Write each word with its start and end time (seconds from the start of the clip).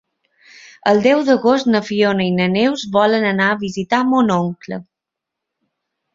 El 0.91 1.01
deu 1.07 1.19
d'agost 1.27 1.69
na 1.73 1.81
Fiona 1.89 2.25
i 2.29 2.31
na 2.39 2.47
Neus 2.55 2.87
volen 2.97 3.29
anar 3.33 3.51
a 3.51 3.59
visitar 3.67 4.01
mon 4.15 4.35
oncle. 4.39 4.81